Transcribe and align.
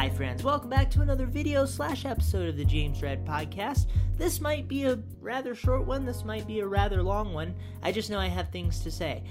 Hi, 0.00 0.08
friends. 0.08 0.42
Welcome 0.42 0.70
back 0.70 0.90
to 0.92 1.02
another 1.02 1.26
video 1.26 1.66
slash 1.66 2.06
episode 2.06 2.48
of 2.48 2.56
the 2.56 2.64
James 2.64 3.02
Red 3.02 3.22
Podcast. 3.26 3.84
This 4.16 4.40
might 4.40 4.66
be 4.66 4.84
a 4.84 4.98
rather 5.20 5.54
short 5.54 5.84
one, 5.86 6.06
this 6.06 6.24
might 6.24 6.46
be 6.46 6.60
a 6.60 6.66
rather 6.66 7.02
long 7.02 7.34
one. 7.34 7.54
I 7.82 7.92
just 7.92 8.08
know 8.08 8.18
I 8.18 8.28
have 8.28 8.48
things 8.48 8.80
to 8.80 8.90
say. 8.90 9.24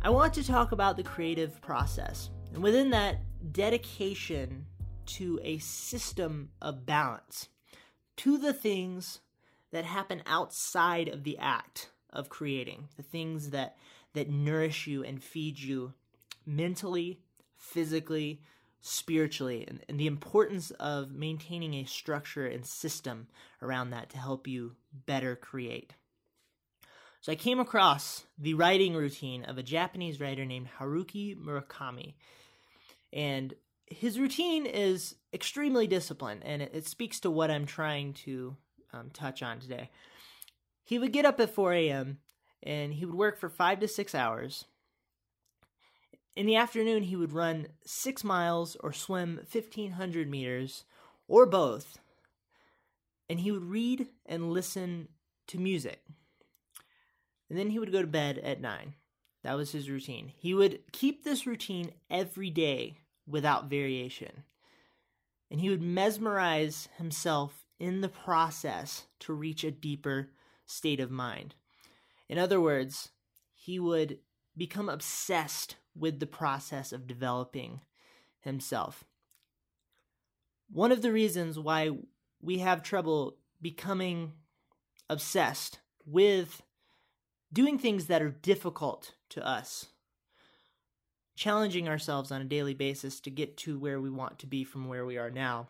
I 0.00 0.08
want 0.08 0.32
to 0.32 0.42
talk 0.42 0.72
about 0.72 0.96
the 0.96 1.02
creative 1.02 1.60
process, 1.60 2.30
and 2.54 2.62
within 2.62 2.88
that, 2.92 3.20
dedication 3.52 4.64
to 5.04 5.38
a 5.42 5.58
system 5.58 6.48
of 6.62 6.86
balance, 6.86 7.50
to 8.16 8.38
the 8.38 8.54
things 8.54 9.20
that 9.70 9.84
happen 9.84 10.22
outside 10.24 11.08
of 11.08 11.24
the 11.24 11.36
act 11.36 11.90
of 12.08 12.30
creating, 12.30 12.88
the 12.96 13.02
things 13.02 13.50
that 13.50 13.76
that 14.14 14.30
nourish 14.30 14.86
you 14.86 15.04
and 15.04 15.22
feed 15.22 15.58
you 15.58 15.92
mentally, 16.46 17.20
physically, 17.58 18.40
spiritually, 18.80 19.64
and, 19.66 19.80
and, 19.88 19.98
the 19.98 20.06
importance 20.06 20.70
of 20.72 21.10
maintaining 21.10 21.74
a 21.74 21.84
structure 21.84 22.46
and 22.46 22.64
system 22.64 23.26
around 23.60 23.90
that 23.90 24.10
to 24.10 24.18
help 24.18 24.46
you 24.46 24.76
better 25.06 25.34
create. 25.34 25.94
So 27.20 27.32
I 27.32 27.36
came 27.36 27.58
across 27.58 28.24
the 28.38 28.54
writing 28.54 28.94
routine 28.94 29.44
of 29.44 29.58
a 29.58 29.62
Japanese 29.62 30.20
writer 30.20 30.44
named 30.44 30.68
Haruki 30.78 31.36
Murakami. 31.36 32.14
And 33.12 33.54
his 33.86 34.18
routine 34.18 34.66
is 34.66 35.16
extremely 35.32 35.86
disciplined, 35.86 36.42
and 36.44 36.62
it, 36.62 36.70
it 36.72 36.86
speaks 36.86 37.18
to 37.20 37.30
what 37.30 37.50
I'm 37.50 37.66
trying 37.66 38.12
to 38.24 38.56
um, 38.92 39.10
touch 39.12 39.42
on 39.42 39.58
today. 39.58 39.90
He 40.84 40.98
would 40.98 41.12
get 41.12 41.24
up 41.24 41.40
at 41.40 41.50
4 41.50 41.72
a.m 41.72 42.18
and 42.66 42.92
he 42.92 43.04
would 43.04 43.14
work 43.14 43.38
for 43.38 43.48
five 43.48 43.80
to 43.80 43.88
six 43.88 44.14
hours. 44.14 44.64
In 46.36 46.44
the 46.44 46.56
afternoon, 46.56 47.04
he 47.04 47.16
would 47.16 47.32
run 47.32 47.68
six 47.86 48.22
miles 48.22 48.76
or 48.80 48.92
swim 48.92 49.40
1,500 49.50 50.28
meters 50.30 50.84
or 51.26 51.46
both. 51.46 51.98
And 53.28 53.40
he 53.40 53.50
would 53.50 53.64
read 53.64 54.08
and 54.26 54.52
listen 54.52 55.08
to 55.48 55.58
music. 55.58 56.02
And 57.48 57.58
then 57.58 57.70
he 57.70 57.78
would 57.78 57.90
go 57.90 58.02
to 58.02 58.06
bed 58.06 58.38
at 58.38 58.60
nine. 58.60 58.94
That 59.44 59.56
was 59.56 59.72
his 59.72 59.88
routine. 59.88 60.32
He 60.36 60.52
would 60.52 60.80
keep 60.92 61.24
this 61.24 61.46
routine 61.46 61.92
every 62.10 62.50
day 62.50 62.98
without 63.26 63.70
variation. 63.70 64.44
And 65.50 65.60
he 65.60 65.70
would 65.70 65.82
mesmerize 65.82 66.88
himself 66.98 67.64
in 67.78 68.02
the 68.02 68.08
process 68.08 69.06
to 69.20 69.32
reach 69.32 69.64
a 69.64 69.70
deeper 69.70 70.30
state 70.66 71.00
of 71.00 71.10
mind. 71.10 71.54
In 72.28 72.38
other 72.38 72.60
words, 72.60 73.10
he 73.54 73.78
would 73.78 74.18
become 74.56 74.88
obsessed 74.88 75.76
with 75.98 76.20
the 76.20 76.26
process 76.26 76.92
of 76.92 77.06
developing 77.06 77.80
himself. 78.40 79.04
One 80.70 80.92
of 80.92 81.02
the 81.02 81.12
reasons 81.12 81.58
why 81.58 81.90
we 82.40 82.58
have 82.58 82.82
trouble 82.82 83.36
becoming 83.60 84.32
obsessed 85.08 85.80
with 86.04 86.62
doing 87.52 87.78
things 87.78 88.06
that 88.06 88.22
are 88.22 88.30
difficult 88.30 89.14
to 89.30 89.46
us, 89.46 89.86
challenging 91.34 91.88
ourselves 91.88 92.30
on 92.30 92.40
a 92.40 92.44
daily 92.46 92.74
basis 92.74 93.20
to 93.20 93.30
get 93.30 93.56
to 93.58 93.78
where 93.78 94.00
we 94.00 94.10
want 94.10 94.38
to 94.40 94.46
be 94.46 94.64
from 94.64 94.88
where 94.88 95.06
we 95.06 95.16
are 95.16 95.30
now, 95.30 95.68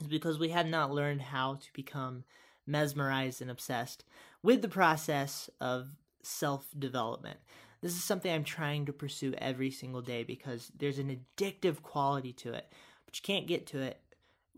is 0.00 0.06
because 0.06 0.38
we 0.38 0.50
have 0.50 0.66
not 0.66 0.92
learned 0.92 1.22
how 1.22 1.54
to 1.54 1.72
become 1.72 2.24
mesmerized 2.66 3.42
and 3.42 3.50
obsessed 3.50 4.04
with 4.42 4.62
the 4.62 4.68
process 4.68 5.50
of 5.60 5.88
self 6.22 6.66
development. 6.78 7.38
This 7.82 7.92
is 7.92 8.04
something 8.04 8.30
I'm 8.30 8.44
trying 8.44 8.86
to 8.86 8.92
pursue 8.92 9.34
every 9.38 9.70
single 9.70 10.02
day 10.02 10.22
because 10.22 10.70
there's 10.76 10.98
an 10.98 11.16
addictive 11.38 11.82
quality 11.82 12.32
to 12.34 12.52
it, 12.52 12.72
but 13.06 13.16
you 13.16 13.22
can't 13.22 13.46
get 13.46 13.66
to 13.68 13.80
it 13.80 14.00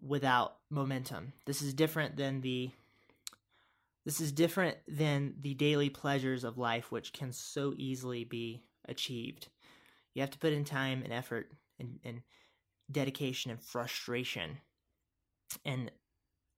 without 0.05 0.57
momentum. 0.71 1.33
This 1.47 1.63
is 1.63 1.75
different 1.75 2.17
than 2.17 2.41
the 2.41 2.71
this 4.05 4.21
is 4.21 4.33
different 4.33 4.79
than 4.89 5.35
the 5.41 5.55
daily 5.55 5.89
pleasures 5.89 6.43
of 6.43 6.59
life 6.59 6.91
which 6.91 7.13
can 7.13 7.31
so 7.31 7.73
easily 7.77 8.25
be 8.25 8.65
achieved. 8.89 9.49
You 10.15 10.23
have 10.23 10.31
to 10.33 10.39
put 10.39 10.53
in 10.53 10.65
time 10.65 11.03
and 11.05 11.13
effort 11.13 11.53
and, 11.79 12.01
and 12.05 12.23
dedication 12.91 13.53
and 13.53 13.61
frustration 13.61 14.59
and 15.65 15.93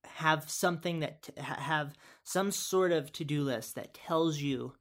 have 0.04 0.48
something 0.50 1.00
that 1.00 1.28
have 1.36 1.94
some 2.22 2.50
sort 2.50 2.92
of 2.92 3.12
to-do 3.12 3.42
list 3.42 3.74
that 3.74 3.92
tells 3.92 4.38
you 4.38 4.72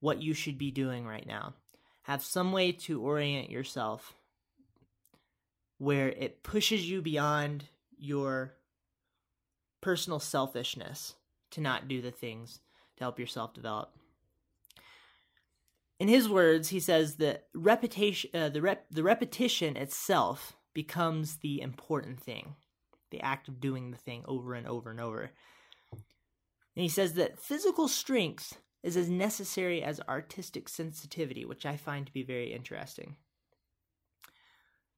what 0.00 0.22
you 0.22 0.34
should 0.34 0.58
be 0.58 0.70
doing 0.70 1.06
right 1.06 1.26
now. 1.26 1.54
Have 2.02 2.22
some 2.22 2.52
way 2.52 2.72
to 2.72 3.02
orient 3.02 3.50
yourself 3.50 4.14
where 5.78 6.08
it 6.08 6.42
pushes 6.42 6.88
you 6.88 7.02
beyond 7.02 7.64
your 7.98 8.54
personal 9.80 10.18
selfishness 10.18 11.14
to 11.50 11.60
not 11.60 11.88
do 11.88 12.02
the 12.02 12.10
things 12.10 12.60
to 12.96 13.04
help 13.04 13.18
yourself 13.18 13.54
develop. 13.54 13.92
In 16.00 16.08
his 16.08 16.28
words, 16.28 16.68
he 16.68 16.80
says 16.80 17.16
that 17.16 17.46
repetition, 17.54 18.30
uh, 18.32 18.48
the 18.48 18.62
rep, 18.62 18.86
the 18.90 19.02
repetition 19.02 19.76
itself 19.76 20.56
becomes 20.74 21.36
the 21.36 21.60
important 21.60 22.20
thing 22.20 22.54
the 23.10 23.20
act 23.22 23.48
of 23.48 23.58
doing 23.58 23.90
the 23.90 23.96
thing 23.96 24.22
over 24.28 24.52
and 24.54 24.66
over 24.66 24.90
and 24.90 25.00
over. 25.00 25.30
And 25.92 26.82
he 26.82 26.88
says 26.88 27.14
that 27.14 27.38
physical 27.38 27.88
strength 27.88 28.58
is 28.82 28.96
as 28.96 29.08
necessary 29.08 29.82
as 29.82 30.00
artistic 30.08 30.68
sensitivity, 30.68 31.44
which 31.44 31.66
I 31.66 31.76
find 31.76 32.06
to 32.06 32.12
be 32.12 32.22
very 32.22 32.52
interesting. 32.52 33.16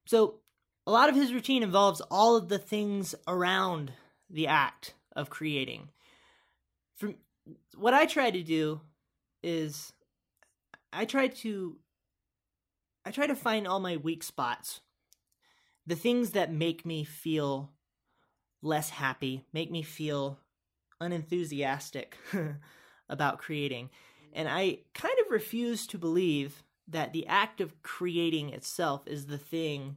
So, 0.06 0.40
a 0.86 0.90
lot 0.90 1.08
of 1.08 1.14
his 1.14 1.32
routine 1.32 1.62
involves 1.62 2.00
all 2.10 2.36
of 2.36 2.48
the 2.48 2.58
things 2.58 3.14
around 3.28 3.92
the 4.28 4.46
act 4.46 4.94
of 5.14 5.30
creating. 5.30 5.90
From 6.96 7.16
what 7.76 7.94
I 7.94 8.06
try 8.06 8.30
to 8.30 8.42
do 8.42 8.80
is 9.42 9.92
I 10.92 11.04
try 11.04 11.28
to 11.28 11.76
I 13.04 13.10
try 13.10 13.26
to 13.26 13.34
find 13.34 13.66
all 13.66 13.80
my 13.80 13.96
weak 13.96 14.22
spots. 14.22 14.80
The 15.86 15.96
things 15.96 16.30
that 16.32 16.52
make 16.52 16.84
me 16.84 17.04
feel 17.04 17.70
less 18.62 18.90
happy, 18.90 19.46
make 19.52 19.70
me 19.70 19.82
feel 19.82 20.38
unenthusiastic 21.00 22.18
about 23.10 23.38
creating. 23.38 23.90
And 24.32 24.48
I 24.48 24.78
kind 24.94 25.14
of 25.24 25.30
refuse 25.30 25.86
to 25.88 25.98
believe 25.98 26.62
that 26.88 27.12
the 27.12 27.26
act 27.26 27.60
of 27.60 27.82
creating 27.82 28.50
itself 28.50 29.06
is 29.06 29.26
the 29.26 29.38
thing 29.38 29.96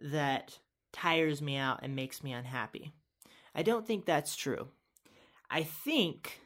that 0.00 0.58
tires 0.92 1.42
me 1.42 1.56
out 1.56 1.80
and 1.82 1.94
makes 1.94 2.22
me 2.22 2.32
unhappy. 2.32 2.92
I 3.54 3.62
don't 3.62 3.86
think 3.86 4.04
that's 4.04 4.36
true. 4.36 4.68
I 5.50 5.62
think 5.62 6.40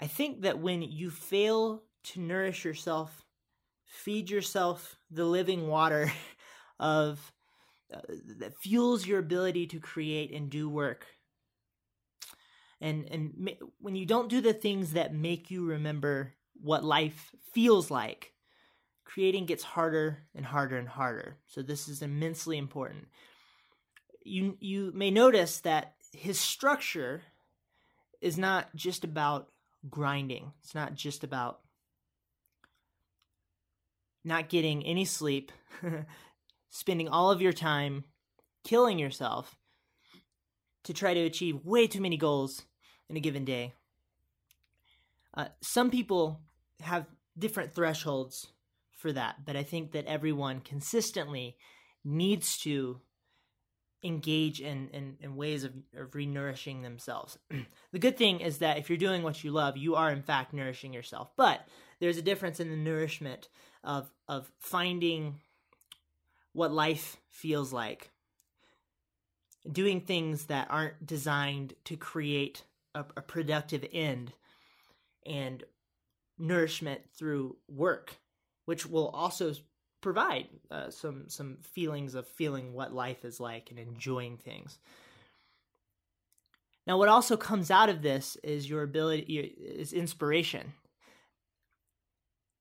I 0.00 0.06
think 0.06 0.42
that 0.42 0.60
when 0.60 0.82
you 0.82 1.10
fail 1.10 1.82
to 2.04 2.20
nourish 2.20 2.64
yourself, 2.64 3.24
feed 3.84 4.30
yourself 4.30 4.96
the 5.10 5.24
living 5.24 5.66
water 5.66 6.12
of 6.80 7.32
uh, 7.92 8.00
that 8.38 8.56
fuels 8.58 9.06
your 9.06 9.18
ability 9.18 9.66
to 9.66 9.80
create 9.80 10.30
and 10.32 10.50
do 10.50 10.68
work. 10.68 11.06
And 12.80 13.08
and 13.10 13.32
ma- 13.36 13.66
when 13.80 13.96
you 13.96 14.06
don't 14.06 14.28
do 14.28 14.40
the 14.40 14.52
things 14.52 14.92
that 14.92 15.14
make 15.14 15.50
you 15.50 15.64
remember 15.64 16.34
what 16.54 16.84
life 16.84 17.32
feels 17.52 17.90
like, 17.90 18.32
creating 19.04 19.46
gets 19.46 19.64
harder 19.64 20.18
and 20.34 20.44
harder 20.44 20.76
and 20.76 20.88
harder. 20.88 21.38
So 21.46 21.62
this 21.62 21.88
is 21.88 22.02
immensely 22.02 22.56
important. 22.56 23.08
You 24.24 24.56
you 24.60 24.92
may 24.94 25.10
notice 25.10 25.60
that 25.60 25.94
his 26.12 26.38
structure 26.38 27.22
is 28.20 28.38
not 28.38 28.74
just 28.74 29.04
about 29.04 29.48
grinding. 29.88 30.52
It's 30.62 30.74
not 30.74 30.94
just 30.94 31.24
about 31.24 31.60
not 34.24 34.48
getting 34.48 34.84
any 34.84 35.04
sleep 35.04 35.52
spending 36.70 37.08
all 37.08 37.30
of 37.30 37.40
your 37.40 37.52
time 37.52 38.04
killing 38.64 38.98
yourself 38.98 39.56
to 40.84 40.92
try 40.92 41.14
to 41.14 41.20
achieve 41.20 41.64
way 41.64 41.86
too 41.86 42.00
many 42.00 42.16
goals 42.16 42.62
in 43.08 43.16
a 43.16 43.20
given 43.20 43.44
day. 43.44 43.72
Uh, 45.34 45.46
some 45.60 45.90
people 45.90 46.40
have 46.80 47.06
different 47.38 47.74
thresholds 47.74 48.48
for 48.90 49.12
that, 49.12 49.44
but 49.44 49.56
I 49.56 49.62
think 49.62 49.92
that 49.92 50.06
everyone 50.06 50.60
consistently 50.60 51.56
needs 52.04 52.58
to 52.58 53.00
engage 54.02 54.60
in, 54.60 54.88
in, 54.92 55.16
in 55.20 55.36
ways 55.36 55.64
of, 55.64 55.72
of 55.96 56.10
renourishing 56.12 56.82
themselves. 56.82 57.38
the 57.92 57.98
good 57.98 58.16
thing 58.16 58.40
is 58.40 58.58
that 58.58 58.78
if 58.78 58.88
you're 58.88 58.98
doing 58.98 59.22
what 59.22 59.42
you 59.42 59.50
love, 59.50 59.76
you 59.76 59.96
are 59.96 60.10
in 60.10 60.22
fact 60.22 60.52
nourishing 60.52 60.92
yourself. 60.92 61.30
But 61.36 61.66
there's 62.00 62.18
a 62.18 62.22
difference 62.22 62.60
in 62.60 62.70
the 62.70 62.76
nourishment 62.76 63.48
of 63.84 64.10
of 64.28 64.50
finding 64.58 65.40
what 66.52 66.72
life 66.72 67.16
feels 67.28 67.72
like. 67.72 68.10
Doing 69.70 70.00
things 70.00 70.46
that 70.46 70.68
aren't 70.70 71.04
designed 71.04 71.74
to 71.84 71.96
create 71.96 72.62
a, 72.98 73.04
a 73.18 73.22
productive 73.22 73.84
end 73.92 74.32
and 75.26 75.64
nourishment 76.38 77.00
through 77.16 77.56
work, 77.68 78.16
which 78.64 78.86
will 78.86 79.08
also 79.08 79.54
provide 80.00 80.48
uh, 80.70 80.90
some 80.90 81.24
some 81.28 81.58
feelings 81.62 82.14
of 82.14 82.26
feeling 82.26 82.72
what 82.72 82.92
life 82.92 83.24
is 83.24 83.40
like 83.40 83.70
and 83.70 83.78
enjoying 83.78 84.36
things. 84.36 84.78
Now, 86.86 86.96
what 86.96 87.08
also 87.08 87.36
comes 87.36 87.70
out 87.70 87.90
of 87.90 88.02
this 88.02 88.36
is 88.42 88.68
your 88.68 88.82
ability 88.82 89.22
is 89.38 89.92
inspiration. 89.92 90.72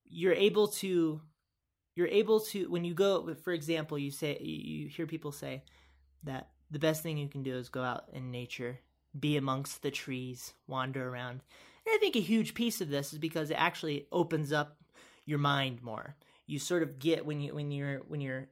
You're 0.10 0.33
able 0.33 0.68
to 0.68 1.22
you're 1.95 2.07
able 2.07 2.42
to 2.42 2.69
when 2.69 2.83
you 2.83 2.94
go 2.94 3.33
for 3.44 3.54
example 3.54 3.98
you 3.98 4.12
say 4.12 4.38
you 4.40 4.88
hear 4.88 5.07
people 5.07 5.31
say 5.31 5.63
that 6.24 6.50
the 6.69 6.80
best 6.80 7.01
thing 7.01 7.18
you 7.18 7.28
can 7.28 7.44
do 7.44 7.56
is 7.56 7.69
go 7.69 7.81
out 7.81 8.06
in 8.13 8.30
nature 8.30 8.80
be 9.19 9.38
amongst 9.38 9.81
the 9.81 9.92
trees 9.92 10.54
wander 10.68 11.10
around 11.10 11.42
and 11.86 11.94
i 11.94 11.98
think 12.00 12.16
a 12.16 12.22
huge 12.22 12.54
piece 12.54 12.81
of 12.81 12.90
this 12.90 13.14
is 13.14 13.19
because 13.19 13.50
it 13.50 13.56
actually 13.56 14.08
opens 14.12 14.52
up 14.52 14.78
your 15.25 15.40
mind 15.40 15.81
more 15.81 16.16
you 16.46 16.60
sort 16.60 16.84
of 16.84 17.00
get 17.00 17.25
when 17.25 17.40
you 17.42 17.54
when 17.54 17.72
you're 17.72 18.00
when 18.08 18.22
you're 18.22 18.48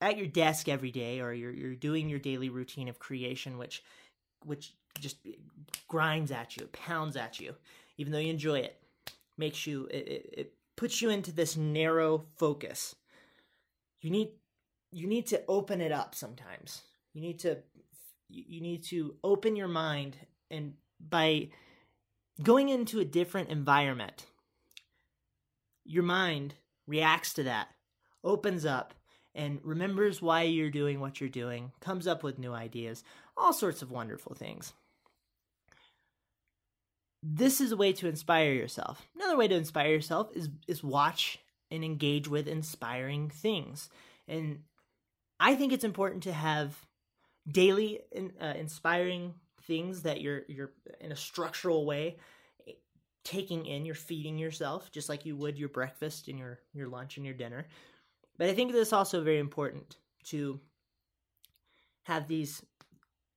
at 0.00 0.16
your 0.18 0.26
desk 0.26 0.68
every 0.68 0.90
day 0.90 1.20
or 1.20 1.32
you're 1.32 1.52
you're 1.52 1.74
doing 1.74 2.08
your 2.08 2.18
daily 2.18 2.48
routine 2.48 2.88
of 2.88 2.98
creation 2.98 3.58
which 3.58 3.82
which 4.44 4.74
just 5.00 5.16
grinds 5.88 6.30
at 6.30 6.56
you 6.56 6.66
pounds 6.72 7.16
at 7.16 7.40
you 7.40 7.54
even 7.96 8.12
though 8.12 8.18
you 8.18 8.30
enjoy 8.30 8.58
it 8.58 8.82
makes 9.38 9.66
you 9.66 9.86
it, 9.90 10.08
it, 10.08 10.34
it 10.36 10.54
puts 10.76 11.00
you 11.02 11.10
into 11.10 11.32
this 11.32 11.56
narrow 11.56 12.24
focus. 12.36 12.94
You 14.00 14.10
need 14.10 14.30
you 14.90 15.06
need 15.06 15.26
to 15.28 15.42
open 15.48 15.80
it 15.80 15.92
up 15.92 16.14
sometimes. 16.14 16.82
You 17.14 17.20
need 17.22 17.38
to 17.40 17.58
you 18.32 18.60
need 18.60 18.82
to 18.84 19.14
open 19.22 19.56
your 19.56 19.68
mind 19.68 20.16
and 20.50 20.74
by 21.00 21.48
going 22.42 22.68
into 22.68 23.00
a 23.00 23.04
different 23.04 23.50
environment 23.50 24.26
your 25.84 26.04
mind 26.04 26.54
reacts 26.86 27.34
to 27.34 27.42
that, 27.42 27.68
opens 28.22 28.64
up 28.64 28.94
and 29.34 29.58
remembers 29.64 30.22
why 30.22 30.42
you're 30.42 30.70
doing 30.70 31.00
what 31.00 31.20
you're 31.20 31.28
doing, 31.28 31.72
comes 31.80 32.06
up 32.06 32.22
with 32.22 32.38
new 32.38 32.52
ideas, 32.52 33.02
all 33.36 33.52
sorts 33.52 33.82
of 33.82 33.90
wonderful 33.90 34.34
things 34.34 34.72
this 37.22 37.60
is 37.60 37.72
a 37.72 37.76
way 37.76 37.92
to 37.92 38.08
inspire 38.08 38.52
yourself. 38.52 39.06
Another 39.14 39.36
way 39.36 39.46
to 39.48 39.54
inspire 39.54 39.90
yourself 39.90 40.30
is 40.34 40.48
is 40.66 40.82
watch 40.82 41.38
and 41.70 41.84
engage 41.84 42.28
with 42.28 42.48
inspiring 42.48 43.30
things. 43.30 43.88
And 44.26 44.60
I 45.38 45.54
think 45.54 45.72
it's 45.72 45.84
important 45.84 46.24
to 46.24 46.32
have 46.32 46.86
daily 47.50 48.00
uh, 48.40 48.54
inspiring 48.56 49.34
things 49.62 50.02
that 50.02 50.20
you're 50.20 50.42
you're 50.48 50.72
in 51.00 51.12
a 51.12 51.16
structural 51.16 51.86
way 51.86 52.16
taking 53.24 53.66
in 53.66 53.84
you're 53.84 53.94
feeding 53.94 54.38
yourself 54.38 54.90
just 54.90 55.08
like 55.08 55.24
you 55.24 55.36
would 55.36 55.58
your 55.58 55.68
breakfast 55.68 56.28
and 56.28 56.38
your 56.38 56.58
your 56.72 56.88
lunch 56.88 57.16
and 57.16 57.26
your 57.26 57.34
dinner 57.34 57.66
but 58.38 58.48
i 58.48 58.54
think 58.54 58.74
it's 58.74 58.92
also 58.92 59.22
very 59.22 59.38
important 59.38 59.96
to 60.24 60.60
have 62.04 62.26
these 62.26 62.62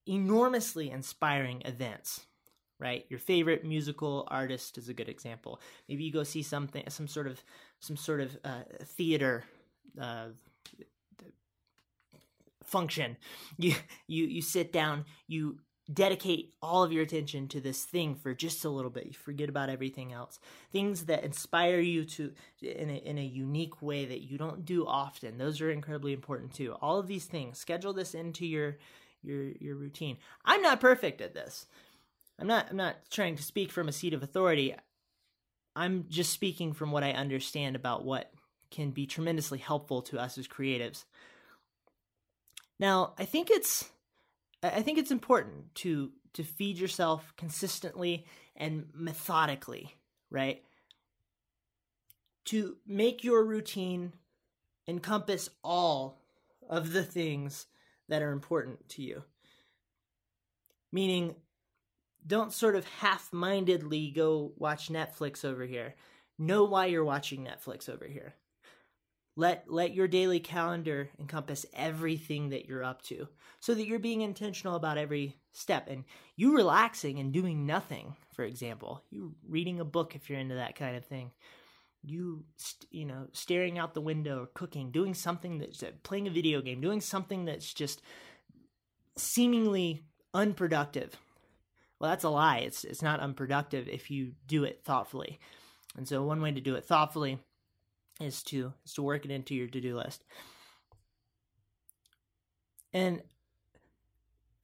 enormously 0.08 0.90
inspiring 0.90 1.62
events 1.66 2.26
right? 2.80 3.06
Your 3.10 3.20
favorite 3.20 3.64
musical 3.64 4.28
artist 4.30 4.78
is 4.78 4.90
a 4.90 4.94
good 4.94 5.10
example. 5.10 5.62
Maybe 5.88 6.04
you 6.04 6.12
go 6.12 6.24
see 6.24 6.44
something, 6.44 6.84
some 6.90 7.08
sort 7.08 7.28
of, 7.28 7.42
some 7.80 7.96
sort 7.96 8.22
of 8.22 8.38
uh, 8.44 8.64
theater 8.84 9.46
uh, 10.00 10.28
function. 12.68 13.18
You 13.58 13.76
you 14.08 14.26
you 14.26 14.42
sit 14.42 14.72
down, 14.74 15.06
you 15.28 15.60
dedicate 15.94 16.54
all 16.62 16.84
of 16.84 16.92
your 16.92 17.04
attention 17.04 17.48
to 17.48 17.62
this 17.62 17.84
thing 17.84 18.16
for 18.16 18.34
just 18.34 18.66
a 18.66 18.70
little 18.70 18.90
bit. 18.90 19.06
You 19.06 19.14
forget 19.14 19.50
about 19.50 19.70
everything 19.70 20.14
else. 20.14 20.40
Things 20.72 21.06
that 21.06 21.24
inspire 21.24 21.80
you 21.80 22.06
to 22.06 22.32
in 22.62 22.90
a, 22.90 22.94
in 22.94 23.18
a 23.18 23.24
unique 23.24 23.82
way 23.82 24.06
that 24.06 24.22
you 24.22 24.38
don't 24.38 24.66
do 24.66 24.86
often. 24.88 25.38
Those 25.38 25.62
are 25.62 25.70
incredibly 25.70 26.14
important 26.14 26.54
too. 26.54 26.76
All 26.82 27.00
of 27.00 27.08
these 27.08 27.26
things. 27.26 27.60
Schedule 27.60 27.94
this 27.94 28.16
into 28.16 28.46
your 28.46 28.78
your 29.22 29.52
your 29.60 29.76
routine. 29.76 30.18
I'm 30.44 30.62
not 30.62 30.82
perfect 30.82 31.22
at 31.22 31.34
this. 31.34 31.68
I'm 32.40 32.48
not 32.48 32.68
I'm 32.72 32.78
not 32.78 32.98
trying 33.12 33.36
to 33.36 33.44
speak 33.44 33.72
from 33.72 33.88
a 33.88 33.94
seat 33.94 34.14
of 34.14 34.24
authority. 34.24 34.76
I'm 35.76 36.06
just 36.10 36.32
speaking 36.32 36.74
from 36.74 36.92
what 36.92 37.04
I 37.04 37.12
understand 37.12 37.76
about 37.76 38.06
what 38.06 38.32
can 38.72 38.92
be 38.92 39.06
tremendously 39.06 39.60
helpful 39.60 40.02
to 40.04 40.20
us 40.20 40.38
as 40.38 40.48
creatives. 40.48 41.06
Now, 42.80 43.14
I 43.18 43.26
think 43.26 43.50
it's 43.50 43.90
I 44.64 44.82
think 44.82 44.98
it's 44.98 45.12
important 45.12 45.76
to 45.76 46.12
to 46.34 46.44
feed 46.44 46.78
yourself 46.78 47.34
consistently 47.38 48.26
and 48.56 48.88
methodically, 48.94 49.96
right? 50.30 50.64
To 52.46 52.78
make 52.86 53.24
your 53.24 53.44
routine 53.44 54.14
encompass 54.88 55.50
all 55.64 56.22
of 56.70 56.92
the 56.92 57.04
things 57.04 57.68
that 58.10 58.22
are 58.22 58.32
important 58.32 58.90
to 58.90 59.02
you. 59.02 59.24
Meaning 60.92 61.36
don't 62.28 62.54
sort 62.54 62.76
of 62.76 62.86
half-mindedly 62.86 64.12
go 64.12 64.52
watch 64.58 64.90
Netflix 64.90 65.46
over 65.46 65.66
here. 65.66 65.96
Know 66.38 66.64
why 66.66 66.88
you're 66.88 67.06
watching 67.06 67.46
Netflix 67.46 67.88
over 67.88 68.06
here. 68.06 68.36
Let 69.36 69.70
let 69.70 69.94
your 69.94 70.08
daily 70.08 70.40
calendar 70.40 71.10
encompass 71.20 71.66
everything 71.74 72.50
that 72.50 72.66
you're 72.66 72.84
up 72.84 73.02
to 73.04 73.28
so 73.60 73.74
that 73.74 73.86
you're 73.86 74.00
being 74.00 74.22
intentional 74.22 74.76
about 74.76 74.98
every 74.98 75.36
step 75.52 75.90
and 75.90 76.06
you 76.36 76.56
relaxing 76.56 77.20
and 77.20 77.34
doing 77.34 77.66
nothing, 77.66 78.16
for 78.34 78.44
example. 78.44 79.04
You 79.10 79.36
reading 79.48 79.80
a 79.80 79.86
book 79.86 80.16
if 80.16 80.30
you're 80.30 80.40
into 80.40 80.56
that 80.56 80.76
kind 80.76 80.96
of 80.96 81.06
thing. 81.06 81.32
You 82.02 82.46
you 82.92 83.06
know, 83.06 83.28
staring 83.34 83.78
out 83.78 83.94
the 83.94 84.02
window 84.02 84.44
or 84.44 84.48
cooking, 84.54 84.92
doing 84.92 85.14
something 85.14 85.58
that's 85.58 85.84
uh, 85.84 85.92
playing 86.04 86.28
a 86.28 86.32
video 86.32 86.62
game, 86.62 86.80
doing 86.80 87.02
something 87.02 87.46
that's 87.46 87.74
just 87.74 88.02
seemingly 89.18 90.04
unproductive 90.34 91.18
well, 92.00 92.10
that's 92.10 92.24
a 92.24 92.30
lie. 92.30 92.60
It's 92.60 92.84
it's 92.84 93.02
not 93.02 93.20
unproductive 93.20 93.88
if 93.88 94.12
you 94.12 94.34
do 94.48 94.64
it 94.64 94.82
thoughtfully. 94.84 95.40
And 95.98 96.08
so 96.08 96.24
one 96.24 96.42
way 96.42 96.52
to 96.52 96.62
do 96.62 96.76
it 96.76 96.86
thoughtfully 96.86 97.40
is 98.20 98.44
to 98.44 98.74
is 98.86 98.94
to 98.94 99.02
work 99.02 99.26
it 99.26 99.32
into 99.32 99.56
your 99.56 99.68
to-do 99.68 99.98
list. 99.98 100.24
And 102.94 103.22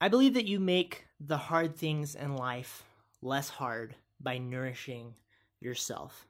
I 0.00 0.08
believe 0.08 0.34
that 0.34 0.46
you 0.46 0.58
make 0.58 1.04
the 1.20 1.36
hard 1.36 1.76
things 1.76 2.14
in 2.14 2.36
life 2.36 2.82
less 3.20 3.48
hard 3.48 3.94
by 4.20 4.38
nourishing 4.38 5.14
yourself. 5.60 6.26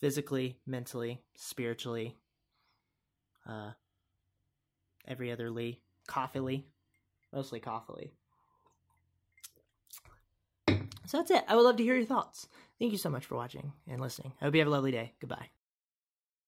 Physically, 0.00 0.56
mentally, 0.66 1.20
spiritually, 1.36 2.16
uh, 3.48 3.72
every 5.06 5.32
otherly, 5.32 5.80
coffeely, 6.06 6.66
mostly 7.32 7.60
coffeely. 7.60 8.12
So 11.06 11.18
that's 11.18 11.30
it. 11.30 11.44
I 11.48 11.56
would 11.56 11.62
love 11.62 11.76
to 11.76 11.82
hear 11.82 11.96
your 11.96 12.06
thoughts. 12.06 12.46
Thank 12.80 12.90
you 12.92 12.98
so 12.98 13.10
much 13.10 13.26
for 13.26 13.36
watching 13.36 13.72
and 13.86 14.00
listening. 14.00 14.32
I 14.40 14.46
hope 14.46 14.54
you 14.54 14.60
have 14.60 14.68
a 14.68 14.72
lovely 14.72 14.90
day. 14.90 15.14
Goodbye. 15.20 15.50